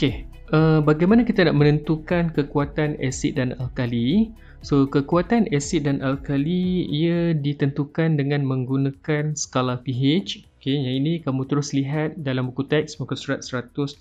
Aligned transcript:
Okey, 0.00 0.24
uh, 0.56 0.80
bagaimana 0.80 1.28
kita 1.28 1.44
nak 1.44 1.60
menentukan 1.60 2.32
kekuatan 2.32 2.96
asid 3.04 3.36
dan 3.36 3.52
alkali? 3.60 4.32
So, 4.64 4.88
kekuatan 4.88 5.52
asid 5.52 5.84
dan 5.84 6.00
alkali 6.00 6.88
ia 6.88 7.36
ditentukan 7.36 8.16
dengan 8.16 8.48
menggunakan 8.48 9.36
skala 9.36 9.76
pH. 9.84 10.40
Okey, 10.56 10.72
yang 10.72 11.04
ini 11.04 11.20
kamu 11.20 11.44
terus 11.44 11.76
lihat 11.76 12.16
dalam 12.16 12.48
buku 12.48 12.64
teks 12.64 12.96
muka 12.96 13.12
surat 13.12 13.44
130. 13.44 13.92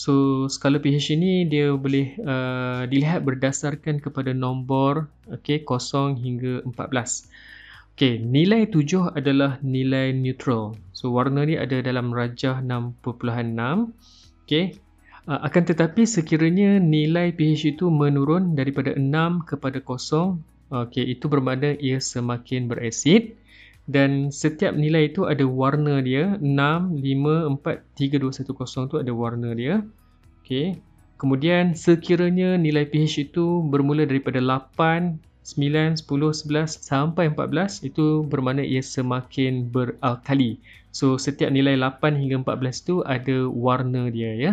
So, 0.00 0.48
skala 0.48 0.80
pH 0.80 1.12
ini 1.12 1.44
dia 1.44 1.76
boleh 1.76 2.16
uh, 2.24 2.88
dilihat 2.88 3.20
berdasarkan 3.20 4.00
kepada 4.00 4.32
nombor 4.32 5.12
okey, 5.28 5.60
0 5.60 6.16
hingga 6.16 6.64
14. 6.64 7.28
Okey, 8.00 8.16
nilai 8.16 8.64
7 8.64 9.12
adalah 9.12 9.60
nilai 9.60 10.16
neutral. 10.16 10.72
So, 10.96 11.12
warna 11.12 11.44
ni 11.44 11.60
ada 11.60 11.84
dalam 11.84 12.16
rajah 12.16 12.64
6.6. 12.64 13.28
Okey, 14.50 14.82
Uh, 15.30 15.36
akan 15.46 15.62
tetapi 15.62 16.10
sekiranya 16.10 16.82
nilai 16.82 17.30
pH 17.30 17.78
itu 17.78 17.86
menurun 17.86 18.58
daripada 18.58 18.96
6 18.98 19.46
kepada 19.46 19.78
0, 19.78 20.42
okay, 20.74 21.06
itu 21.06 21.30
bermakna 21.30 21.78
ia 21.78 22.02
semakin 22.02 22.66
berasid 22.66 23.38
dan 23.86 24.34
setiap 24.34 24.74
nilai 24.74 25.12
itu 25.14 25.30
ada 25.30 25.46
warna 25.46 26.02
dia 26.02 26.34
6, 26.34 26.42
5, 26.42 27.62
4, 27.62 27.62
3, 27.62 28.18
2, 28.18 28.42
1, 28.42 28.58
0 28.58 28.90
tu 28.90 28.96
ada 28.98 29.12
warna 29.14 29.54
dia 29.54 29.86
okay. 30.42 30.82
kemudian 31.14 31.78
sekiranya 31.78 32.58
nilai 32.58 32.90
pH 32.90 33.30
itu 33.30 33.62
bermula 33.62 34.08
daripada 34.10 34.42
8, 34.42 35.29
9, 35.42 36.00
10, 36.00 36.04
11 36.04 36.80
sampai 36.80 37.32
14 37.32 37.86
itu 37.86 38.22
bermakna 38.28 38.62
ia 38.62 38.84
semakin 38.84 39.68
beralkali 39.68 40.60
so 40.92 41.16
setiap 41.16 41.48
nilai 41.48 41.74
8 41.76 42.18
hingga 42.20 42.44
14 42.44 42.86
tu 42.86 43.00
ada 43.04 43.48
warna 43.48 44.08
dia 44.12 44.32
ya 44.36 44.52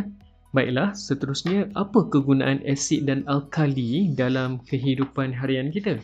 Baiklah, 0.55 0.95
seterusnya 0.95 1.69
apa 1.75 2.07
kegunaan 2.07 2.63
asid 2.63 3.03
dan 3.03 3.27
alkali 3.27 4.09
dalam 4.15 4.63
kehidupan 4.63 5.35
harian 5.35 5.75
kita? 5.75 5.99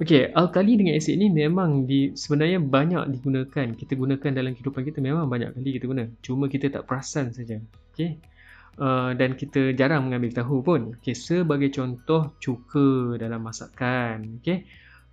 Okey, 0.00 0.32
alkali 0.32 0.80
dengan 0.80 0.96
asid 0.96 1.20
ni 1.20 1.28
memang 1.28 1.84
di, 1.84 2.16
sebenarnya 2.16 2.56
banyak 2.56 3.20
digunakan. 3.20 3.66
Kita 3.76 3.92
gunakan 3.98 4.30
dalam 4.32 4.56
kehidupan 4.56 4.80
kita 4.86 5.04
memang 5.04 5.28
banyak 5.28 5.52
kali 5.52 5.76
kita 5.76 5.84
guna. 5.90 6.08
Cuma 6.24 6.48
kita 6.48 6.72
tak 6.72 6.88
perasan 6.88 7.36
saja. 7.36 7.60
Okey. 7.92 8.16
Uh, 8.78 9.12
dan 9.18 9.34
kita 9.34 9.72
jarang 9.74 10.08
mengambil 10.08 10.42
tahu 10.42 10.62
pun. 10.62 10.80
Okey, 10.98 11.16
sebagai 11.16 11.70
contoh 11.74 12.34
cuka 12.38 13.16
dalam 13.18 13.42
masakan. 13.42 14.40
Okey. 14.40 14.66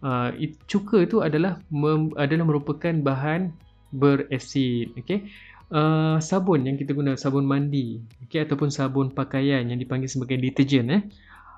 Uh, 0.04 0.30
cuka 0.70 1.02
itu 1.04 1.26
adalah 1.26 1.58
mem, 1.74 2.14
adalah 2.14 2.46
merupakan 2.46 2.94
bahan 2.94 3.50
berasid. 3.90 4.94
Okey 5.00 5.26
uh, 5.72 6.18
sabun 6.20 6.68
yang 6.68 6.78
kita 6.80 6.96
guna 6.96 7.16
sabun 7.20 7.44
mandi 7.48 8.00
okay, 8.24 8.44
ataupun 8.44 8.72
sabun 8.72 9.12
pakaian 9.12 9.64
yang 9.68 9.80
dipanggil 9.80 10.08
sebagai 10.08 10.40
deterjen 10.40 10.88
eh 10.92 11.04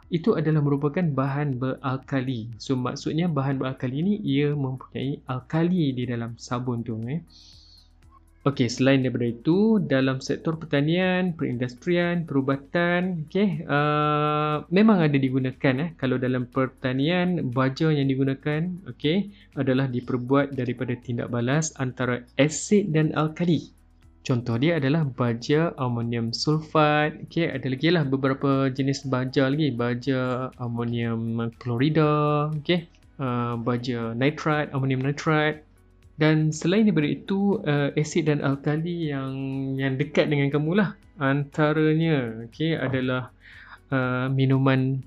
itu 0.10 0.34
adalah 0.34 0.66
merupakan 0.66 1.06
bahan 1.06 1.62
beralkali 1.62 2.50
so 2.58 2.74
maksudnya 2.74 3.30
bahan 3.30 3.62
beralkali 3.62 4.02
ni 4.02 4.14
ia 4.26 4.58
mempunyai 4.58 5.22
alkali 5.30 5.94
di 5.94 6.04
dalam 6.10 6.34
sabun 6.42 6.82
tu 6.82 6.98
eh 7.06 7.22
Okey, 8.40 8.72
selain 8.72 9.04
daripada 9.04 9.28
itu, 9.28 9.84
dalam 9.84 10.24
sektor 10.24 10.56
pertanian, 10.56 11.36
perindustrian, 11.36 12.24
perubatan, 12.24 13.28
okey, 13.28 13.68
uh, 13.68 14.64
memang 14.72 15.04
ada 15.04 15.20
digunakan 15.20 15.76
eh. 15.84 15.90
Kalau 16.00 16.16
dalam 16.16 16.48
pertanian, 16.48 17.52
baja 17.52 17.92
yang 17.92 18.08
digunakan, 18.08 18.64
okey, 18.96 19.36
adalah 19.60 19.92
diperbuat 19.92 20.56
daripada 20.56 20.96
tindak 20.96 21.28
balas 21.28 21.76
antara 21.84 22.24
asid 22.40 22.96
dan 22.96 23.12
alkali. 23.12 23.76
Contoh 24.24 24.56
dia 24.56 24.80
adalah 24.80 25.04
baja 25.04 25.76
amonium 25.76 26.32
sulfat. 26.32 27.20
Okey, 27.28 27.52
ada 27.52 27.68
lagi 27.68 27.92
lah 27.92 28.08
beberapa 28.08 28.72
jenis 28.72 29.04
baja 29.12 29.52
lagi. 29.52 29.68
Baja 29.76 30.48
amonium 30.64 31.52
klorida, 31.60 32.48
okey. 32.56 32.88
Uh, 33.20 33.60
baja 33.60 34.16
nitrat, 34.16 34.72
amonium 34.72 35.04
nitrat. 35.04 35.68
Dan 36.20 36.52
selain 36.52 36.84
daripada 36.84 37.08
itu, 37.08 37.64
uh, 37.64 37.96
asid 37.96 38.28
dan 38.28 38.44
alkali 38.44 39.08
yang 39.08 39.32
yang 39.80 39.96
dekat 39.96 40.28
dengan 40.28 40.52
kamu 40.52 40.76
lah. 40.76 41.00
Antaranya, 41.16 42.44
okey, 42.52 42.76
adalah 42.76 43.32
uh, 43.96 44.28
minuman 44.28 45.00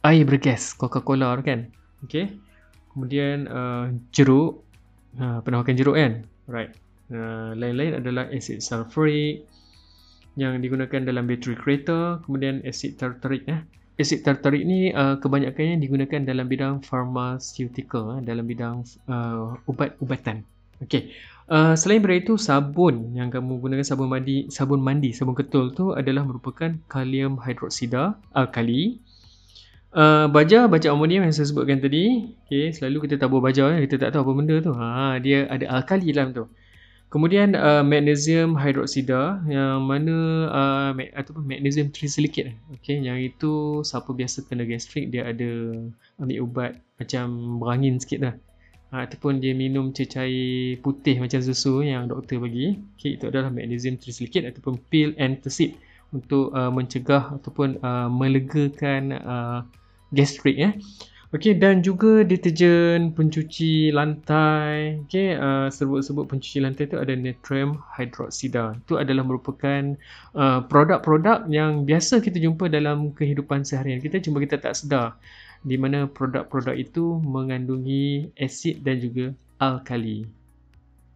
air 0.00 0.24
bergas, 0.24 0.72
Coca-Cola 0.72 1.36
kan. 1.44 1.68
Okey. 2.08 2.40
Kemudian 2.96 3.44
uh, 3.52 3.92
jeruk. 4.16 4.64
Uh, 5.20 5.44
pernah 5.44 5.60
makan 5.60 5.76
jeruk 5.76 6.00
kan? 6.00 6.24
Right. 6.48 6.72
Uh, 7.10 7.52
lain-lain 7.58 8.00
adalah 8.00 8.30
asid 8.30 8.62
sulfuric 8.62 9.44
yang 10.38 10.62
digunakan 10.62 11.02
dalam 11.02 11.26
bateri 11.26 11.58
kereta 11.58 12.22
kemudian 12.22 12.62
asid 12.62 12.96
tartarik 12.96 13.42
eh. 13.50 13.66
Asid 14.00 14.24
tartarik 14.24 14.64
ni 14.64 14.90
uh, 14.90 15.20
kebanyakannya 15.20 15.76
digunakan 15.78 16.24
dalam 16.24 16.48
bidang 16.48 16.80
pharmaceutical 16.80 18.18
eh, 18.18 18.20
dalam 18.24 18.48
bidang 18.48 18.82
uh, 19.06 19.60
ubat-ubatan 19.68 20.42
okey. 20.80 21.12
Uh, 21.50 21.74
selain 21.74 21.98
daripada 21.98 22.30
itu 22.30 22.34
sabun 22.38 23.12
yang 23.12 23.28
kamu 23.28 23.58
gunakan 23.58 23.84
sabun 23.84 24.08
mandi 24.08 24.48
sabun 24.48 24.80
mandi 24.80 25.10
sabun 25.12 25.34
ketul 25.34 25.74
tu 25.74 25.92
adalah 25.92 26.24
merupakan 26.24 26.72
kalium 26.88 27.36
hidroksida 27.38 28.16
alkali 28.32 28.98
Uh, 29.90 30.30
baja 30.30 30.70
baja 30.70 30.94
amonium 30.94 31.26
yang 31.26 31.34
saya 31.34 31.50
sebutkan 31.50 31.82
tadi. 31.82 32.30
Okay, 32.46 32.70
selalu 32.70 33.10
kita 33.10 33.18
tabur 33.18 33.42
baja 33.42 33.74
kita 33.74 33.98
tak 33.98 34.14
tahu 34.14 34.22
apa 34.22 34.32
benda 34.38 34.56
tu. 34.62 34.70
Ha, 34.70 35.18
dia 35.18 35.50
ada 35.50 35.66
alkali 35.66 36.14
dalam 36.14 36.30
tu 36.30 36.46
Kemudian 37.10 37.58
uh, 37.58 37.82
magnesium 37.82 38.54
hydroxida 38.54 39.42
yang 39.50 39.82
mana 39.82 40.46
uh, 40.46 40.90
mag- 40.94 41.10
ataupun 41.10 41.42
magnesium 41.42 41.90
trisilicate 41.90 42.54
okey 42.78 43.02
yang 43.02 43.18
itu 43.18 43.82
siapa 43.82 44.14
biasa 44.14 44.46
kena 44.46 44.62
gastrik 44.62 45.10
dia 45.10 45.26
ada 45.26 45.74
ambil 46.22 46.38
ubat 46.46 46.78
macam 47.02 47.58
berangin 47.58 47.98
sikit 47.98 48.18
lah 48.22 48.34
uh, 48.94 49.02
ataupun 49.02 49.42
dia 49.42 49.58
minum 49.58 49.90
cecair 49.90 50.78
putih 50.86 51.18
macam 51.18 51.42
susu 51.42 51.82
yang 51.82 52.06
doktor 52.06 52.38
bagi 52.38 52.78
okey 52.94 53.18
itu 53.18 53.26
adalah 53.26 53.50
magnesium 53.50 53.98
trisilicate 53.98 54.46
ataupun 54.46 54.78
pill 54.86 55.10
antacid 55.18 55.74
untuk 56.14 56.54
uh, 56.54 56.70
mencegah 56.70 57.42
ataupun 57.42 57.82
uh, 57.82 58.06
melegakan 58.06 59.18
uh, 59.18 59.58
gastrik 60.14 60.54
ya 60.54 60.70
eh. 60.70 60.74
Okey 61.30 61.62
dan 61.62 61.78
juga 61.78 62.26
deterjen 62.26 63.14
pencuci 63.14 63.94
lantai. 63.94 64.98
Okey 65.06 65.38
uh, 65.38 65.70
sebut-sebut 65.70 66.26
pencuci 66.26 66.58
lantai 66.58 66.90
tu 66.90 66.98
ada 66.98 67.14
natrium 67.14 67.78
hydroxida. 67.94 68.74
Itu 68.82 68.98
adalah 68.98 69.22
merupakan 69.22 69.94
uh, 70.34 70.66
produk-produk 70.66 71.46
yang 71.46 71.86
biasa 71.86 72.18
kita 72.18 72.42
jumpa 72.42 72.66
dalam 72.66 73.14
kehidupan 73.14 73.62
seharian 73.62 74.02
kita 74.02 74.18
cuma 74.18 74.42
kita 74.42 74.58
tak 74.58 74.74
sedar 74.74 75.14
di 75.62 75.78
mana 75.78 76.10
produk-produk 76.10 76.74
itu 76.74 77.22
mengandungi 77.22 78.34
asid 78.34 78.82
dan 78.82 78.98
juga 78.98 79.30
alkali. 79.62 80.26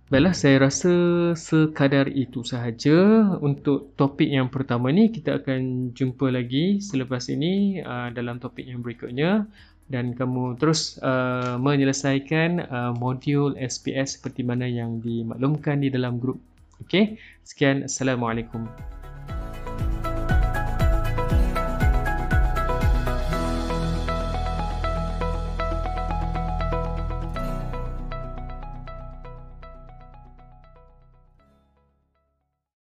Baiklah, 0.04 0.36
saya 0.36 0.68
rasa 0.68 0.92
sekadar 1.32 2.12
itu 2.12 2.44
sahaja 2.44 3.24
untuk 3.40 3.96
topik 3.96 4.28
yang 4.28 4.52
pertama 4.52 4.92
ni. 4.92 5.08
Kita 5.08 5.40
akan 5.40 5.90
jumpa 5.96 6.28
lagi 6.28 6.78
selepas 6.78 7.32
ini 7.32 7.80
uh, 7.80 8.12
dalam 8.12 8.36
topik 8.36 8.68
yang 8.68 8.84
berikutnya 8.84 9.48
dan 9.92 10.16
kamu 10.16 10.56
terus 10.56 10.96
uh, 11.04 11.60
menyelesaikan 11.60 12.64
uh, 12.72 12.92
modul 12.96 13.52
SPS 13.60 14.16
seperti 14.16 14.40
mana 14.40 14.64
yang 14.64 15.02
dimaklumkan 15.04 15.84
di 15.84 15.92
dalam 15.92 16.16
grup. 16.16 16.40
Okey, 16.82 17.20
sekian. 17.44 17.84
Assalamualaikum. 17.86 18.66